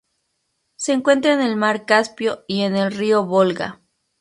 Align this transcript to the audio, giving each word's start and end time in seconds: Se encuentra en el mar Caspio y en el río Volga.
Se 0.77 0.93
encuentra 0.93 1.31
en 1.31 1.41
el 1.41 1.55
mar 1.55 1.85
Caspio 1.85 2.43
y 2.47 2.61
en 2.63 2.75
el 2.75 2.91
río 2.91 3.23
Volga. 3.23 3.81